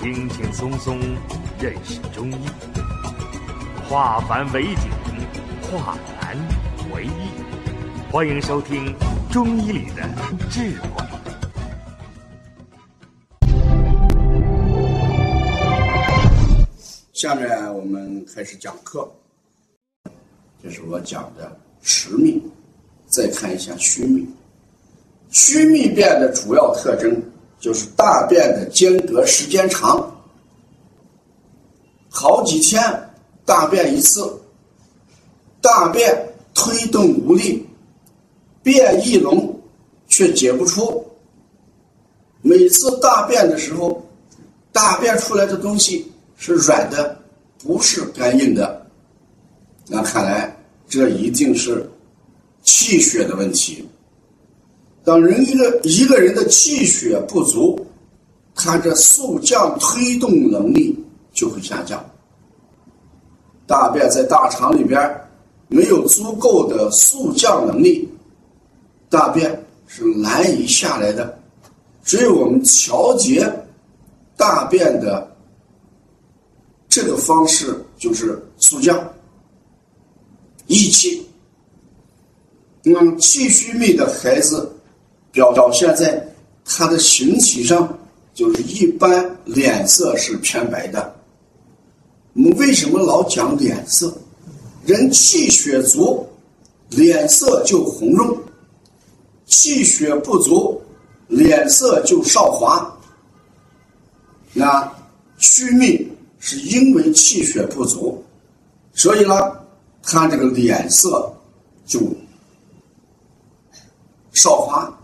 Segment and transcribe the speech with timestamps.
[0.00, 0.98] 轻轻松松
[1.60, 2.46] 认识中医，
[3.86, 4.90] 化繁为简，
[5.60, 6.34] 化难
[6.94, 8.10] 为易。
[8.10, 8.96] 欢迎收听
[9.30, 10.08] 《中医里的
[10.48, 10.88] 智慧》。
[17.12, 19.06] 下面我们开始讲课，
[20.62, 22.42] 这是我讲的实秘，
[23.06, 24.26] 再看一下虚秘。
[25.28, 27.22] 虚秘便的主要特征
[27.60, 30.10] 就是大便的间隔时间长，
[32.08, 32.82] 好几天
[33.44, 34.26] 大便一次，
[35.60, 37.64] 大便推动无力，
[38.62, 39.54] 便意浓
[40.08, 41.06] 却解不出。
[42.40, 44.02] 每次大便的时候，
[44.72, 47.14] 大便出来的东西是软的，
[47.58, 48.86] 不是干硬的。
[49.86, 50.56] 那看来
[50.88, 51.86] 这一定是
[52.62, 53.86] 气血的问题。
[55.02, 57.86] 当人一个一个人的气血不足，
[58.54, 60.94] 他这速降推动能力
[61.32, 62.04] 就会下降。
[63.66, 65.00] 大便在大肠里边
[65.68, 68.06] 没有足够的速降能力，
[69.08, 71.38] 大便是难以下来的。
[72.04, 73.50] 只有我们调节
[74.36, 75.34] 大便的
[76.88, 79.02] 这个方式，就是速降
[80.66, 81.26] 益气。
[82.82, 84.70] 那么气虚秘的孩子。
[85.32, 86.26] 表表现在
[86.64, 87.98] 他的形体上，
[88.34, 91.14] 就是一般脸色是偏白的。
[92.34, 94.16] 我们为什么老讲脸色？
[94.86, 96.26] 人气血足，
[96.88, 98.34] 脸色就红润；
[99.46, 100.80] 气血不足，
[101.28, 102.90] 脸色就少华。
[104.52, 104.90] 那
[105.38, 108.24] 虚秘是因为气血不足，
[108.94, 109.34] 所以呢，
[110.02, 111.30] 他这个脸色
[111.84, 112.00] 就
[114.32, 114.99] 少华。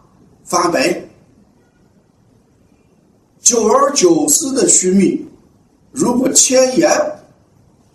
[0.47, 1.03] 发白，
[3.41, 5.27] 久而久之的虚秘，
[5.91, 6.89] 如果迁延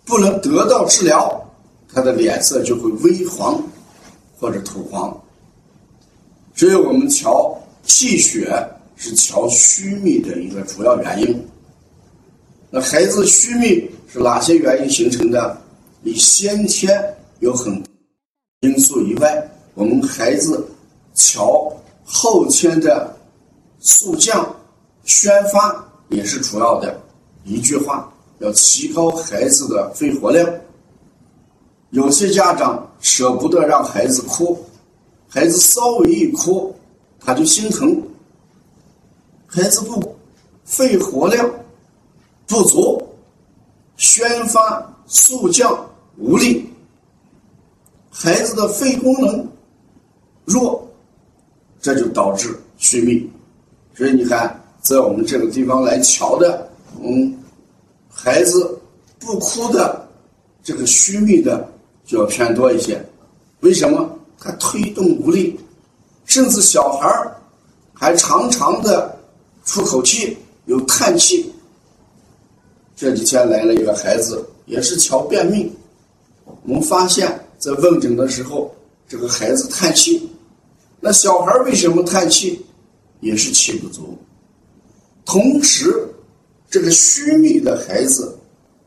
[0.04, 1.42] 不能得到治疗，
[1.88, 3.58] 他的脸色就会微黄
[4.38, 5.18] 或者土黄。
[6.54, 8.46] 所以我们调气血
[8.96, 11.48] 是调虚秘的一个主要原因。
[12.70, 15.58] 那孩子虚秘是哪些原因形成的？
[16.02, 17.02] 你先天
[17.40, 17.82] 有很
[18.60, 20.68] 因素以外，我们孩子
[21.14, 21.74] 瞧。
[22.14, 23.16] 后天的
[23.80, 24.54] 速降、
[25.04, 27.00] 宣发也是主要的。
[27.42, 30.46] 一句话，要提高孩子的肺活量。
[31.88, 34.62] 有些家长舍不得让孩子哭，
[35.26, 36.76] 孩子稍微一哭，
[37.18, 38.00] 他就心疼。
[39.46, 40.14] 孩子不
[40.64, 41.50] 肺活量
[42.46, 43.02] 不足，
[43.96, 46.70] 宣发速降无力，
[48.10, 49.48] 孩子的肺功能
[50.44, 50.86] 弱。
[51.82, 53.28] 这就导致虚秘，
[53.94, 56.70] 所以你看，在我们这个地方来瞧的，
[57.02, 57.36] 嗯，
[58.08, 58.78] 孩子
[59.18, 60.08] 不哭的，
[60.62, 61.68] 这个虚秘的
[62.06, 63.04] 就要偏多一些。
[63.60, 64.08] 为什么？
[64.38, 65.58] 他推动无力，
[66.24, 67.08] 甚至小孩
[67.92, 69.16] 还常常的
[69.64, 71.52] 出口气，有叹气。
[72.96, 75.72] 这几天来了一个孩子，也是瞧便秘，
[76.64, 77.28] 我们发现，
[77.58, 78.72] 在问诊的时候，
[79.08, 80.28] 这个孩子叹气。
[81.04, 82.64] 那小孩为什么叹气？
[83.18, 84.16] 也是气不足。
[85.24, 85.92] 同时，
[86.70, 88.38] 这个虚秘的孩子，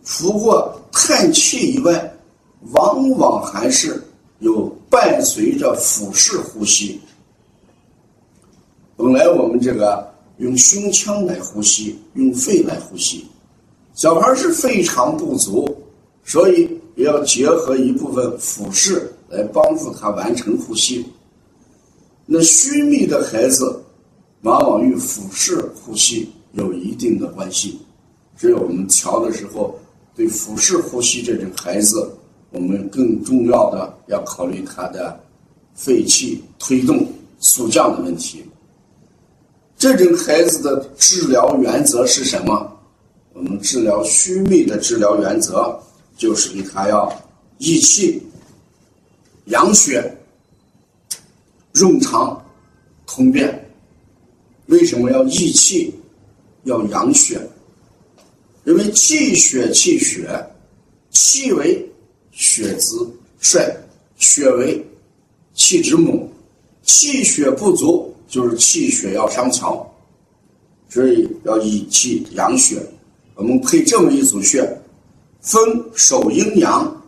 [0.05, 2.17] 除过叹气以外，
[2.71, 4.01] 往往还是
[4.39, 7.01] 有伴随着腹式呼吸。
[8.95, 13.25] 本来我们这个用胸腔来呼吸，用肺来呼吸，
[13.93, 15.67] 小孩是肺常不足，
[16.23, 21.05] 所以也要结合一部分腹式来帮助他完成呼吸。
[22.25, 23.79] 那虚秘的孩子，
[24.41, 27.79] 往往与腹式呼吸有一定的关系。
[28.37, 29.77] 只有我们调的时候，
[30.15, 32.09] 对腹式呼吸这种孩子，
[32.51, 35.19] 我们更重要的要考虑他的
[35.73, 37.07] 肺气推动
[37.39, 38.43] 速降的问题。
[39.77, 42.71] 这种孩子的治疗原则是什么？
[43.33, 45.77] 我们治疗虚秘的治疗原则
[46.17, 47.13] 就是给他要
[47.57, 48.23] 益气、
[49.45, 50.11] 养血。
[51.75, 52.41] 润肠
[53.05, 53.69] 通便，
[54.67, 55.93] 为什么要益气？
[56.63, 57.37] 要养血？
[58.63, 60.25] 因为气血气血，
[61.11, 61.85] 气为
[62.31, 62.95] 血之
[63.39, 63.75] 帅，
[64.17, 64.83] 血为
[65.53, 66.31] 气之母。
[66.81, 69.75] 气血不足，就是气血要伤强，
[70.87, 72.77] 所以要益气养血。
[73.35, 74.61] 我们配这么一组穴：
[75.41, 75.59] 分
[75.93, 77.03] 手阴阳，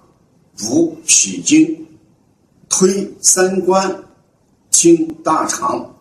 [0.58, 1.88] 补脾经，
[2.68, 4.04] 推三关。
[4.78, 5.92] 清大肠，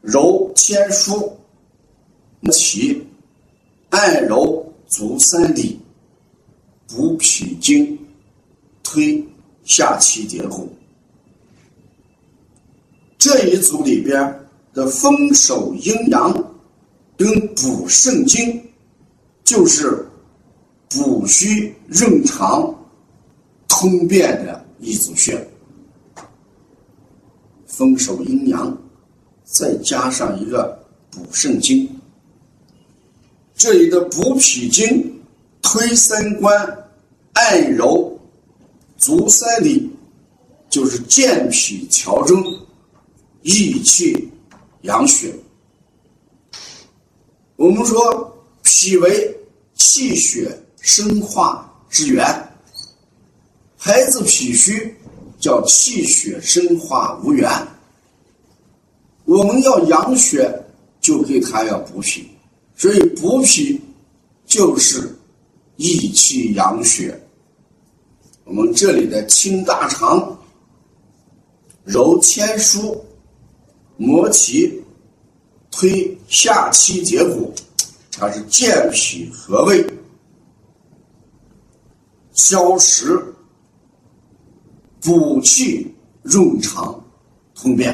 [0.00, 1.30] 揉天枢，
[2.50, 3.06] 起，
[3.90, 5.78] 按揉足三里，
[6.88, 7.98] 补脾经，
[8.82, 9.22] 推
[9.66, 10.66] 下气结骨。
[13.18, 16.32] 这一组里边的丰手阴阳
[17.18, 18.58] 跟补肾经，
[19.44, 20.08] 就是
[20.88, 22.74] 补虚润肠、
[23.68, 25.55] 通便的一组穴位。
[27.76, 28.74] 丰手阴阳，
[29.44, 31.86] 再加上一个补肾经。
[33.54, 35.20] 这里的补脾经、
[35.60, 36.88] 推三关、
[37.34, 38.18] 按揉
[38.96, 39.90] 足三里，
[40.70, 42.42] 就是健脾调中。
[43.42, 44.28] 益气
[44.82, 45.32] 养血。
[47.56, 49.38] 我们说脾为
[49.74, 50.50] 气血
[50.80, 52.24] 生化之源，
[53.76, 54.96] 孩子脾虚
[55.38, 57.50] 叫气血生化无源。
[59.24, 60.52] 我们要养血，
[61.00, 62.28] 就给他要补脾，
[62.76, 63.80] 所以补脾
[64.46, 65.14] 就是
[65.76, 67.20] 益气养血。
[68.44, 70.38] 我们这里的清大肠、
[71.84, 72.96] 揉天枢。
[73.98, 74.84] 摩其
[75.70, 77.50] 推下期结骨，
[78.12, 79.82] 它是健脾和胃、
[82.34, 83.34] 消食、
[85.06, 85.86] 补气、
[86.22, 87.00] 润肠、
[87.54, 87.92] 通便。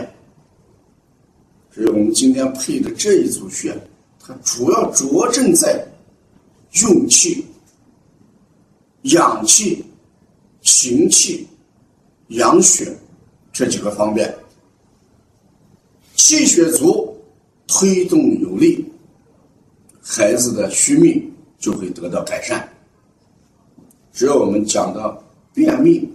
[1.71, 3.79] 所以我们今天配的这一组穴，
[4.19, 5.87] 它主要着重在
[6.81, 7.45] 用气、
[9.03, 9.85] 养气、
[10.63, 11.47] 行气、
[12.29, 12.97] 养血
[13.53, 14.35] 这几个方面。
[16.15, 17.15] 气血足，
[17.67, 18.83] 推动有力，
[20.01, 22.67] 孩子的虚秘就会得到改善。
[24.15, 25.23] 只要我们讲到
[25.53, 26.09] 便秘，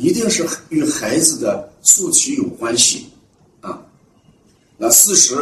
[0.00, 3.06] 一定是与孩子的素体有关系
[3.60, 3.80] 啊。
[4.76, 5.36] 那事实，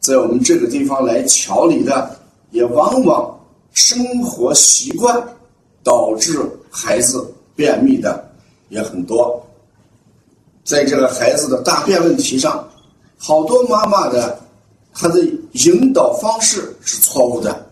[0.00, 2.18] 在我们这个地方来调理的，
[2.50, 3.38] 也往往
[3.72, 5.22] 生活习惯
[5.82, 6.40] 导致
[6.70, 8.28] 孩子便秘的
[8.68, 9.40] 也很多。
[10.64, 12.68] 在这个孩子的大便问题上。
[13.24, 14.36] 好多妈妈的，
[14.92, 15.20] 她的
[15.52, 17.66] 引导方式是错误的。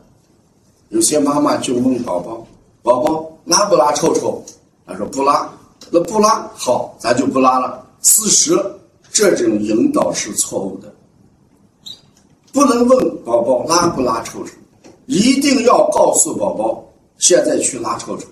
[0.91, 2.47] 有些妈妈就问宝宝
[2.85, 4.41] ：“宝宝拉不拉臭臭？”
[4.87, 5.51] 他说：“不拉。”
[5.91, 7.85] 那不拉好，咱就不拉了。
[8.03, 8.59] 事实
[9.13, 10.93] 这种引导是错误的。
[12.53, 14.53] 不能问宝宝拉不拉臭臭，
[15.07, 16.85] 一定要告诉宝宝
[17.19, 18.27] 现在去拉臭臭。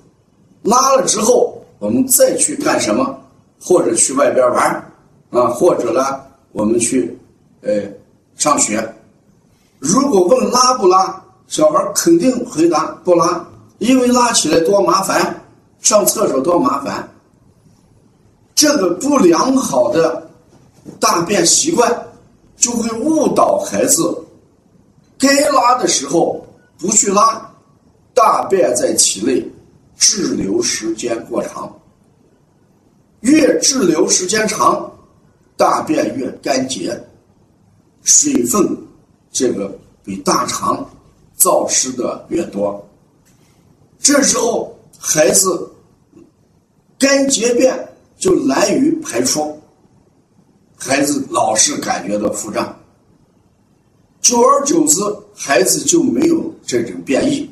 [0.63, 3.17] 拉了之后，我们再去干什么？
[3.61, 4.93] 或者去外边玩
[5.31, 6.21] 啊，或者呢？
[6.53, 7.17] 我们去，
[7.63, 7.83] 呃，
[8.37, 8.83] 上学。
[9.79, 13.47] 如果问拉不拉，小孩肯定回答不拉，
[13.79, 15.45] 因为拉起来多麻烦，
[15.81, 17.09] 上厕所多麻烦。
[18.59, 20.29] 这个不良好的
[20.99, 21.89] 大便习惯，
[22.57, 24.13] 就会误导孩子，
[25.17, 26.45] 该拉的时候
[26.77, 27.41] 不去拉，
[28.13, 29.49] 大便在体内
[29.97, 31.73] 滞留时间过长，
[33.21, 34.91] 越滞留时间长。
[35.57, 37.01] 大便越干结，
[38.03, 38.77] 水分
[39.31, 39.73] 这个
[40.05, 40.85] 比大肠
[41.37, 42.85] 燥湿的越多，
[44.01, 45.69] 这时候孩子
[46.97, 47.77] 干结便
[48.19, 49.59] 就难于排出，
[50.76, 52.76] 孩子老是感觉到腹胀，
[54.20, 55.00] 久而久之，
[55.35, 57.49] 孩子就没有这种便意，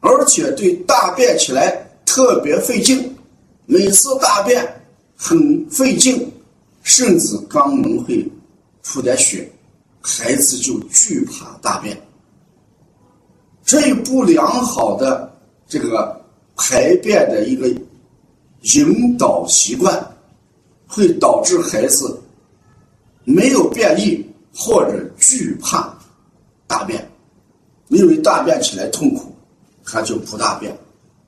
[0.00, 3.14] 而且对大便起来特别费劲，
[3.66, 4.74] 每次大便。
[5.20, 6.32] 很费劲，
[6.84, 8.24] 甚至肛门会
[8.84, 9.50] 出点血，
[10.00, 12.00] 孩子就惧怕大便。
[13.64, 15.28] 这不良好的
[15.66, 16.24] 这个
[16.56, 17.68] 排便的一个
[18.62, 20.04] 引导习惯，
[20.86, 22.20] 会导致孩子
[23.24, 24.24] 没有便意
[24.54, 25.92] 或者惧怕
[26.66, 27.08] 大便，
[27.88, 29.34] 因为大便起来痛苦，
[29.84, 30.76] 他就不大便，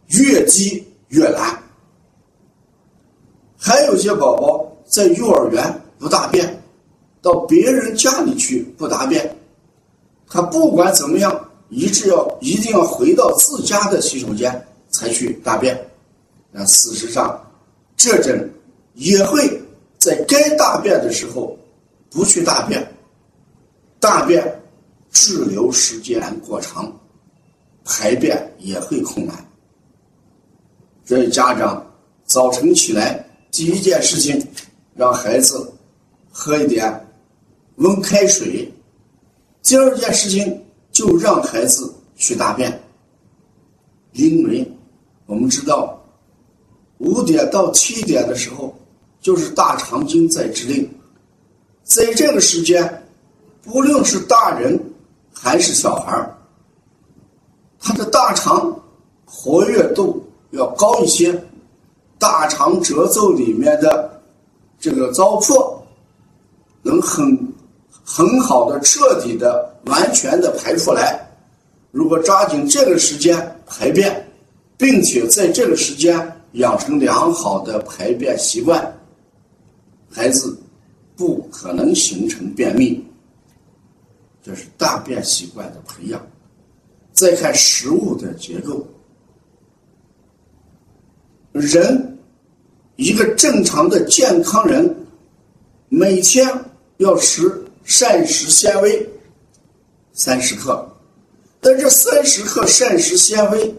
[0.08, 1.56] 越积越难。
[3.56, 6.62] 还有些宝宝在幼儿园不大便，
[7.22, 9.36] 到别人家里去不大便，
[10.26, 15.78] 他不管怎么样，一直要一定要回到自家的洗手间才去大便。
[16.50, 17.40] 那事实上，
[17.96, 18.32] 这种
[18.94, 19.60] 也会
[19.98, 21.56] 在该大便的时候
[22.10, 22.86] 不去大便，
[23.98, 24.62] 大便
[25.10, 26.92] 滞留时间过长，
[27.84, 29.34] 排便也会困难。
[31.04, 31.84] 所以家长
[32.24, 33.26] 早晨起来。
[33.52, 34.40] 第一件事情，
[34.94, 35.72] 让孩子
[36.30, 36.88] 喝一点
[37.76, 38.72] 温开水。
[39.60, 42.80] 第二件事情，就让孩子去大便，
[44.12, 44.64] 因为
[45.26, 45.99] 我们知道
[47.00, 48.74] 五点到七点的时候
[49.20, 50.88] 就是大肠经在指令，
[51.82, 53.04] 在这个时间，
[53.62, 54.78] 不论是大人
[55.32, 56.34] 还是小孩
[57.78, 58.74] 他的大肠
[59.24, 61.32] 活跃度要高一些，
[62.18, 64.22] 大肠褶皱里面的
[64.78, 65.74] 这个糟粕
[66.82, 67.54] 能很
[68.04, 71.26] 很好的、彻底的、完全的排出来。
[71.90, 74.30] 如果抓紧这个时间排便，
[74.76, 78.98] 并且在这个时间养成良好的排便习惯，
[80.10, 80.58] 孩子
[81.16, 83.04] 不可能形成便秘。
[84.42, 86.26] 这是大便习惯的培养。
[87.12, 88.86] 再看食物的结构，
[91.52, 92.18] 人
[92.96, 94.96] 一个正常的健康人，
[95.88, 96.48] 每天
[96.96, 99.06] 要吃膳食纤维
[100.12, 100.88] 三十克，
[101.60, 103.74] 但这三十克膳食纤维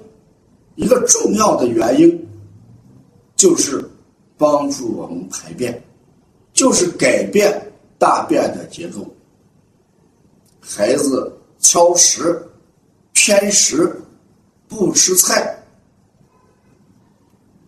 [0.75, 2.27] 一个重要的原因
[3.41, 3.83] 就是
[4.37, 5.83] 帮助我们排便，
[6.53, 7.51] 就是改变
[7.97, 9.03] 大便的结构。
[10.59, 12.39] 孩子挑食。
[13.13, 14.01] 偏食，
[14.67, 15.55] 不吃菜，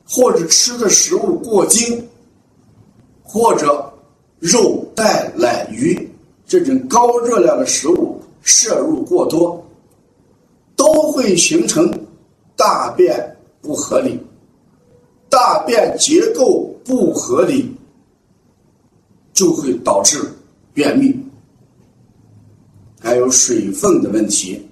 [0.03, 2.09] 或者吃的食物过精，
[3.21, 3.93] 或者
[4.39, 6.09] 肉蛋奶鱼
[6.47, 9.63] 这种高热量的食物摄入过多，
[10.75, 11.91] 都会形成
[12.55, 14.19] 大便不合理，
[15.33, 17.75] 大便结构不合理，
[19.33, 20.21] 就会导致
[20.75, 21.11] 便秘，
[22.99, 24.63] 还有水分的问题。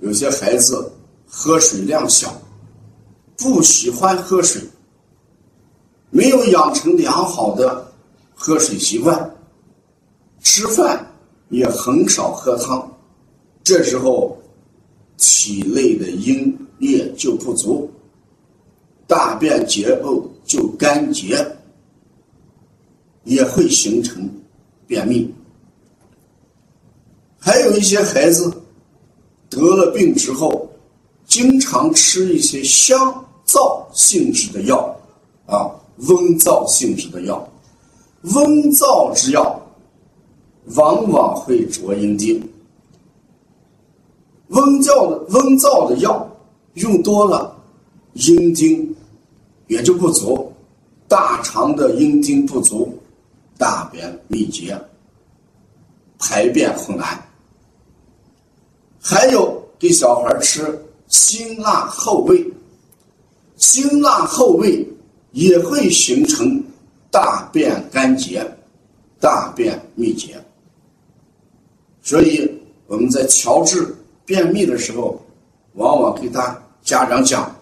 [0.00, 0.92] 有些孩子
[1.26, 2.38] 喝水量小，
[3.38, 4.60] 不喜欢喝水，
[6.10, 7.90] 没有养成良好的
[8.34, 9.34] 喝水习惯，
[10.40, 11.02] 吃饭
[11.48, 12.86] 也很少喝汤，
[13.62, 14.36] 这时候
[15.16, 17.90] 体内的阴液就不足，
[19.06, 21.44] 大便结构就干结，
[23.24, 24.28] 也会形成
[24.86, 25.32] 便秘。
[27.38, 28.52] 还有一些孩子。
[29.50, 30.68] 得了病之后，
[31.26, 34.84] 经常吃一些香燥性质的药，
[35.46, 37.48] 啊，温燥性质的药，
[38.22, 38.42] 温
[38.72, 39.62] 燥之药
[40.74, 42.42] 往往会着阴丁。
[44.48, 46.28] 温燥的温燥的药
[46.72, 47.56] 用多了，
[48.14, 48.94] 阴丁
[49.66, 50.52] 也就不足，
[51.08, 52.96] 大肠的阴丁不足，
[53.58, 54.78] 大便秘结，
[56.18, 57.20] 排便困难。
[59.00, 62.44] 还有给小孩吃辛辣厚味，
[63.56, 64.86] 辛辣厚味
[65.32, 66.62] 也会形成
[67.10, 68.44] 大便干结、
[69.20, 70.42] 大便秘结。
[72.00, 72.50] 所以
[72.86, 73.94] 我们在调治
[74.24, 75.20] 便秘的时候，
[75.74, 77.53] 往往给他家长讲，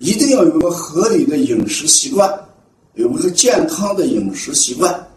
[0.00, 2.48] 一定要有个合理的饮食习惯，
[2.94, 5.08] 有一个健康的饮食习惯，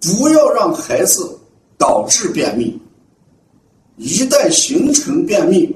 [0.00, 1.36] 不要让孩子
[1.76, 2.80] 导致便秘。
[3.96, 5.68] 一旦形成便秘，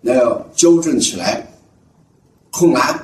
[0.00, 1.46] 那要纠正起来
[2.50, 2.98] 困难，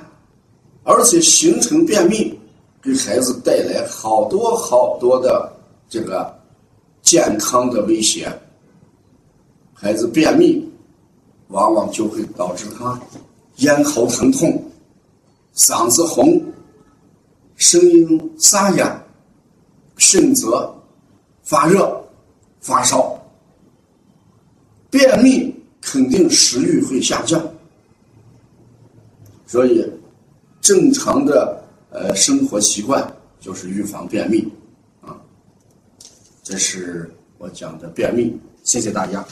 [0.82, 2.38] 而且形成便秘
[2.82, 5.52] 给孩子带来好多好多的
[5.90, 6.34] 这个
[7.02, 8.32] 健康的威胁。
[9.74, 10.66] 孩子便秘，
[11.48, 12.98] 往往就会导致他
[13.56, 14.62] 咽喉疼痛、
[15.54, 16.42] 嗓子红、
[17.56, 19.00] 声音沙哑，
[19.96, 20.46] 甚至
[21.42, 22.04] 发热、
[22.60, 23.16] 发烧。
[24.90, 27.42] 便秘肯定食欲会下降，
[29.44, 29.84] 所以
[30.60, 33.04] 正常的呃生活习惯
[33.40, 34.46] 就是预防便秘
[35.00, 35.16] 啊。
[36.44, 39.24] 这是我讲的便秘，谢谢大家。